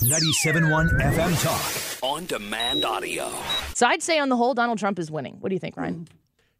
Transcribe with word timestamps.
97.1 0.00 0.98
FM 0.98 1.42
Talk. 1.42 2.02
On 2.02 2.24
demand 2.24 2.86
audio. 2.86 3.30
So 3.74 3.86
I'd 3.86 4.02
say 4.02 4.18
on 4.18 4.30
the 4.30 4.36
whole, 4.36 4.54
Donald 4.54 4.78
Trump 4.78 4.98
is 4.98 5.10
winning. 5.10 5.36
What 5.40 5.50
do 5.50 5.54
you 5.54 5.58
think, 5.58 5.76
Ryan? 5.76 6.08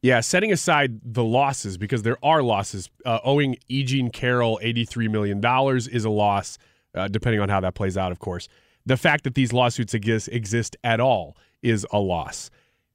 Yeah, 0.03 0.21
setting 0.21 0.53
aside 0.53 1.01
the 1.03 1.25
losses 1.25 1.79
because 1.79 2.03
there 2.03 2.19
are 2.23 2.43
losses. 2.43 2.91
Uh, 3.07 3.19
owing 3.25 3.57
E. 3.69 3.83
Jean 3.83 4.11
Carroll 4.11 4.59
eighty-three 4.63 5.09
million 5.09 5.41
dollars 5.41 5.89
is 5.89 6.05
a 6.05 6.11
loss, 6.11 6.59
uh, 6.95 7.09
depending 7.09 7.41
on 7.41 7.49
how 7.49 7.61
that 7.61 7.75
plays 7.75 7.97
out. 7.97 8.13
Of 8.13 8.19
course, 8.19 8.47
the 8.85 8.99
fact 8.99 9.25
that 9.25 9.35
these 9.35 9.55
lawsuits 9.55 9.95
exist 9.95 10.29
exist 10.29 10.77
at 10.85 11.01
all 11.01 11.35
is 11.63 11.87
a 11.93 11.99
loss. 11.99 12.51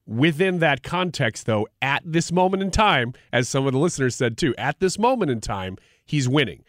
Within 0.06 0.60
that 0.60 0.84
context, 0.84 1.48
though, 1.48 1.68
at 1.82 2.04
this 2.06 2.32
moment 2.32 2.62
in 2.62 2.70
time, 2.70 3.14
as 3.34 3.50
some 3.50 3.66
of 3.66 3.74
the 3.74 3.80
listeners 3.80 4.16
said 4.16 4.38
too, 4.38 4.54
at 4.60 4.80
this 4.80 5.00
moment 5.00 5.32
in 5.32 5.42
time, 5.42 5.78
he's 6.06 6.30
winning. 6.30 6.64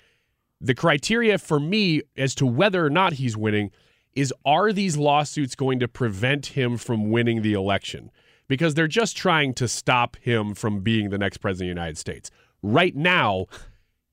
The 0.60 0.74
criteria 0.74 1.38
for 1.38 1.60
me 1.60 2.02
as 2.16 2.34
to 2.36 2.46
whether 2.46 2.84
or 2.84 2.90
not 2.90 3.14
he's 3.14 3.36
winning 3.36 3.70
is 4.14 4.32
are 4.44 4.72
these 4.72 4.96
lawsuits 4.96 5.54
going 5.54 5.78
to 5.80 5.88
prevent 5.88 6.46
him 6.46 6.76
from 6.78 7.10
winning 7.10 7.42
the 7.42 7.52
election? 7.52 8.10
Because 8.48 8.74
they're 8.74 8.88
just 8.88 9.16
trying 9.16 9.54
to 9.54 9.68
stop 9.68 10.16
him 10.16 10.54
from 10.54 10.80
being 10.80 11.10
the 11.10 11.18
next 11.18 11.38
president 11.38 11.70
of 11.70 11.74
the 11.74 11.80
United 11.80 11.98
States. 11.98 12.30
Right 12.62 12.96
now, 12.96 13.46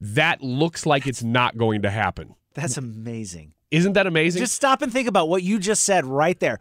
that 0.02 0.41
looks 0.41 0.85
like 0.85 1.08
it's 1.08 1.23
not 1.23 1.58
going 1.58 1.82
to 1.84 1.90
happen. 1.90 2.35
That's 2.54 2.77
amazing. 2.77 3.54
Isn't 3.71 3.94
that 3.94 4.05
amazing? 4.05 4.41
Just 4.41 4.55
stop 4.55 4.82
and 4.82 4.91
think 4.91 5.07
about 5.07 5.30
what 5.30 5.44
you 5.44 5.60
just 5.60 5.84
said 5.84 6.05
right 6.05 6.40
there. 6.40 6.60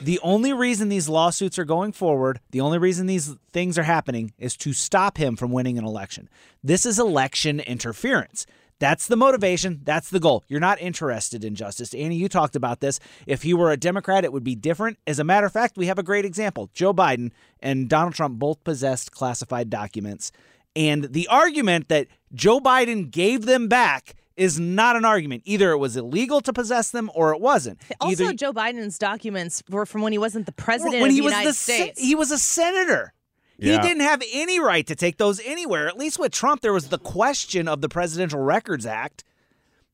The 0.00 0.18
only 0.22 0.52
reason 0.52 0.88
these 0.88 1.08
lawsuits 1.08 1.58
are 1.58 1.64
going 1.64 1.92
forward, 1.92 2.40
the 2.50 2.60
only 2.60 2.78
reason 2.78 3.06
these 3.06 3.34
things 3.52 3.78
are 3.78 3.84
happening 3.84 4.32
is 4.38 4.56
to 4.58 4.72
stop 4.72 5.18
him 5.18 5.36
from 5.36 5.52
winning 5.52 5.78
an 5.78 5.84
election. 5.84 6.28
This 6.62 6.86
is 6.86 6.98
election 6.98 7.60
interference. 7.60 8.46
That's 8.80 9.06
the 9.06 9.16
motivation. 9.16 9.80
That's 9.84 10.10
the 10.10 10.20
goal. 10.20 10.44
You're 10.48 10.60
not 10.60 10.80
interested 10.80 11.44
in 11.44 11.54
justice. 11.54 11.94
Annie, 11.94 12.16
you 12.16 12.28
talked 12.28 12.56
about 12.56 12.80
this. 12.80 12.98
If 13.26 13.42
he 13.42 13.54
were 13.54 13.70
a 13.70 13.76
Democrat, 13.76 14.24
it 14.24 14.32
would 14.32 14.44
be 14.44 14.54
different. 14.56 14.98
As 15.06 15.18
a 15.18 15.24
matter 15.24 15.46
of 15.46 15.52
fact, 15.52 15.76
we 15.76 15.86
have 15.86 15.98
a 15.98 16.02
great 16.02 16.24
example. 16.24 16.68
Joe 16.74 16.92
Biden 16.92 17.30
and 17.60 17.88
Donald 17.88 18.14
Trump 18.14 18.38
both 18.38 18.62
possessed 18.64 19.12
classified 19.12 19.70
documents. 19.70 20.32
And 20.76 21.04
the 21.04 21.28
argument 21.28 21.88
that 21.88 22.08
Joe 22.34 22.58
Biden 22.58 23.10
gave 23.10 23.46
them 23.46 23.68
back 23.68 24.14
is 24.36 24.58
not 24.58 24.96
an 24.96 25.04
argument. 25.04 25.42
Either 25.46 25.70
it 25.70 25.78
was 25.78 25.96
illegal 25.96 26.40
to 26.40 26.52
possess 26.52 26.90
them 26.90 27.08
or 27.14 27.32
it 27.32 27.40
wasn't. 27.40 27.80
Also, 28.00 28.24
Either 28.24 28.32
Joe 28.34 28.52
Biden's 28.52 28.98
documents 28.98 29.62
were 29.70 29.86
from 29.86 30.02
when 30.02 30.10
he 30.12 30.18
wasn't 30.18 30.46
the 30.46 30.52
president 30.52 31.00
when 31.00 31.10
of 31.10 31.14
he 31.14 31.20
the 31.20 31.24
was 31.26 31.32
United 31.32 31.50
the 31.50 31.54
se- 31.54 31.76
States. 31.76 32.00
he 32.00 32.16
was 32.16 32.32
a 32.32 32.38
senator. 32.38 33.12
Yeah. 33.58 33.80
He 33.80 33.88
didn't 33.88 34.02
have 34.02 34.22
any 34.32 34.58
right 34.60 34.86
to 34.86 34.94
take 34.94 35.16
those 35.16 35.40
anywhere. 35.40 35.86
At 35.88 35.96
least 35.96 36.18
with 36.18 36.32
Trump, 36.32 36.60
there 36.60 36.72
was 36.72 36.88
the 36.88 36.98
question 36.98 37.68
of 37.68 37.80
the 37.80 37.88
Presidential 37.88 38.40
Records 38.40 38.86
Act. 38.86 39.24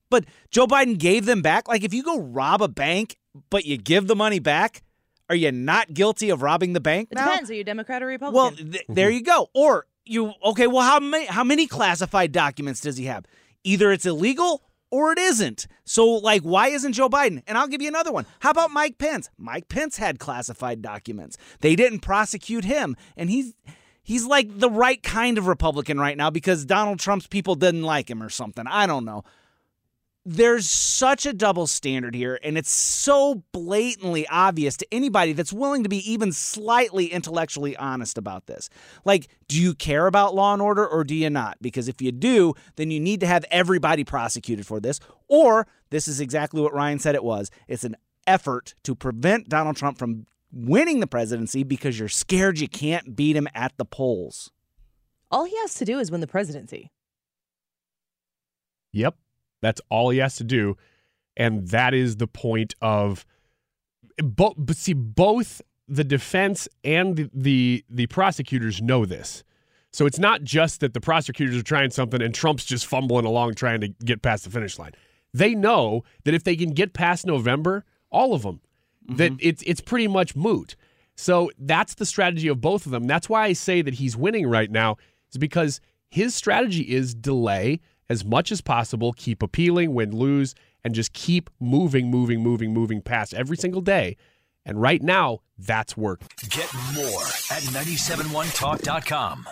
But 0.08 0.24
Joe 0.50 0.66
Biden 0.66 0.98
gave 0.98 1.26
them 1.26 1.42
back. 1.42 1.68
Like 1.68 1.84
if 1.84 1.94
you 1.94 2.02
go 2.02 2.18
rob 2.20 2.62
a 2.62 2.68
bank, 2.68 3.16
but 3.48 3.64
you 3.64 3.76
give 3.76 4.06
the 4.06 4.16
money 4.16 4.38
back, 4.38 4.82
are 5.28 5.36
you 5.36 5.52
not 5.52 5.94
guilty 5.94 6.30
of 6.30 6.42
robbing 6.42 6.72
the 6.72 6.80
bank 6.80 7.08
it 7.12 7.14
now? 7.14 7.26
depends. 7.26 7.50
Are 7.50 7.54
you 7.54 7.64
Democrat 7.64 8.02
or 8.02 8.06
Republican? 8.06 8.34
Well, 8.34 8.72
th- 8.72 8.84
there 8.88 9.10
you 9.10 9.22
go. 9.22 9.48
Or 9.54 9.86
you 10.04 10.32
okay? 10.44 10.66
Well, 10.66 10.82
how 10.82 10.98
many 10.98 11.26
how 11.26 11.44
many 11.44 11.66
classified 11.68 12.32
documents 12.32 12.80
does 12.80 12.96
he 12.96 13.04
have? 13.04 13.24
Either 13.62 13.92
it's 13.92 14.06
illegal 14.06 14.62
or 14.90 15.12
it 15.12 15.18
isn't. 15.18 15.66
So, 15.84 16.06
like, 16.06 16.42
why 16.42 16.68
isn't 16.68 16.92
Joe 16.92 17.08
Biden? 17.08 17.42
And 17.46 17.56
I'll 17.56 17.68
give 17.68 17.82
you 17.82 17.88
another 17.88 18.12
one. 18.12 18.26
How 18.40 18.50
about 18.50 18.70
Mike 18.70 18.98
Pence? 18.98 19.30
Mike 19.38 19.68
Pence 19.68 19.96
had 19.96 20.18
classified 20.18 20.82
documents. 20.82 21.36
They 21.60 21.76
didn't 21.76 22.00
prosecute 22.00 22.64
him, 22.64 22.96
and 23.16 23.30
he's 23.30 23.54
he's 24.02 24.26
like 24.26 24.58
the 24.58 24.70
right 24.70 25.02
kind 25.02 25.38
of 25.38 25.46
Republican 25.46 25.98
right 25.98 26.16
now 26.16 26.30
because 26.30 26.64
Donald 26.64 26.98
Trump's 26.98 27.26
people 27.26 27.54
didn't 27.54 27.82
like 27.82 28.10
him 28.10 28.22
or 28.22 28.30
something. 28.30 28.66
I 28.66 28.86
don't 28.86 29.04
know 29.04 29.24
there's 30.26 30.68
such 30.70 31.24
a 31.24 31.32
double 31.32 31.66
standard 31.66 32.14
here, 32.14 32.38
and 32.42 32.58
it's 32.58 32.70
so 32.70 33.42
blatantly 33.52 34.26
obvious 34.28 34.76
to 34.76 34.86
anybody 34.92 35.32
that's 35.32 35.52
willing 35.52 35.82
to 35.82 35.88
be 35.88 36.10
even 36.10 36.30
slightly 36.32 37.06
intellectually 37.06 37.76
honest 37.76 38.18
about 38.18 38.46
this. 38.46 38.68
Like, 39.04 39.28
do 39.48 39.60
you 39.60 39.74
care 39.74 40.06
about 40.06 40.34
law 40.34 40.52
and 40.52 40.60
order 40.60 40.86
or 40.86 41.04
do 41.04 41.14
you 41.14 41.30
not? 41.30 41.56
Because 41.62 41.88
if 41.88 42.02
you 42.02 42.12
do, 42.12 42.54
then 42.76 42.90
you 42.90 43.00
need 43.00 43.20
to 43.20 43.26
have 43.26 43.44
everybody 43.50 44.04
prosecuted 44.04 44.66
for 44.66 44.78
this. 44.78 45.00
Or 45.26 45.66
this 45.88 46.06
is 46.06 46.20
exactly 46.20 46.60
what 46.60 46.74
Ryan 46.74 46.98
said 46.98 47.14
it 47.14 47.24
was 47.24 47.50
it's 47.66 47.84
an 47.84 47.96
effort 48.26 48.74
to 48.84 48.94
prevent 48.94 49.48
Donald 49.48 49.76
Trump 49.76 49.98
from 49.98 50.26
winning 50.52 51.00
the 51.00 51.06
presidency 51.06 51.64
because 51.64 51.98
you're 51.98 52.08
scared 52.08 52.60
you 52.60 52.68
can't 52.68 53.16
beat 53.16 53.36
him 53.36 53.48
at 53.54 53.72
the 53.78 53.84
polls. 53.84 54.50
all 55.30 55.44
he 55.44 55.56
has 55.58 55.74
to 55.74 55.84
do 55.84 55.98
is 55.98 56.10
win 56.10 56.20
the 56.20 56.26
presidency. 56.26 56.90
Yep. 58.92 59.16
That's 59.60 59.80
all 59.90 60.10
he 60.10 60.18
has 60.18 60.36
to 60.36 60.44
do. 60.44 60.76
And 61.36 61.68
that 61.68 61.94
is 61.94 62.16
the 62.16 62.26
point 62.26 62.74
of 62.80 63.24
both 64.18 64.54
but 64.58 64.76
see 64.76 64.92
both 64.92 65.62
the 65.88 66.04
defense 66.04 66.68
and 66.84 67.16
the, 67.16 67.30
the 67.32 67.84
the 67.88 68.06
prosecutors 68.06 68.80
know 68.80 69.04
this. 69.04 69.42
So 69.92 70.06
it's 70.06 70.18
not 70.18 70.44
just 70.44 70.80
that 70.80 70.94
the 70.94 71.00
prosecutors 71.00 71.56
are 71.56 71.62
trying 71.62 71.90
something 71.90 72.22
and 72.22 72.34
Trump's 72.34 72.64
just 72.64 72.86
fumbling 72.86 73.24
along 73.24 73.54
trying 73.54 73.80
to 73.80 73.88
get 73.88 74.22
past 74.22 74.44
the 74.44 74.50
finish 74.50 74.78
line. 74.78 74.92
They 75.34 75.54
know 75.54 76.04
that 76.24 76.34
if 76.34 76.44
they 76.44 76.56
can 76.56 76.70
get 76.70 76.92
past 76.92 77.26
November, 77.26 77.84
all 78.10 78.34
of 78.34 78.42
them, 78.42 78.60
mm-hmm. 79.04 79.16
that 79.16 79.32
it's 79.40 79.62
it's 79.66 79.80
pretty 79.80 80.08
much 80.08 80.36
moot. 80.36 80.76
So 81.16 81.50
that's 81.58 81.94
the 81.94 82.06
strategy 82.06 82.48
of 82.48 82.60
both 82.60 82.86
of 82.86 82.92
them. 82.92 83.06
That's 83.06 83.28
why 83.28 83.44
I 83.44 83.52
say 83.52 83.82
that 83.82 83.94
he's 83.94 84.16
winning 84.16 84.46
right 84.46 84.70
now, 84.70 84.96
is 85.30 85.38
because 85.38 85.80
his 86.08 86.34
strategy 86.34 86.82
is 86.82 87.14
delay 87.14 87.80
as 88.10 88.24
much 88.24 88.52
as 88.52 88.60
possible, 88.60 89.12
keep 89.12 89.42
appealing, 89.42 89.94
win, 89.94 90.10
lose, 90.14 90.54
and 90.84 90.94
just 90.94 91.12
keep 91.12 91.48
moving, 91.60 92.10
moving, 92.10 92.42
moving, 92.42 92.74
moving 92.74 93.00
past 93.00 93.32
every 93.32 93.56
single 93.56 93.80
day. 93.80 94.16
And 94.66 94.82
right 94.82 95.00
now, 95.00 95.38
that's 95.56 95.96
work. 95.96 96.22
Get 96.50 96.68
more 96.94 97.22
at 97.50 97.62
971talk.com. 97.72 99.46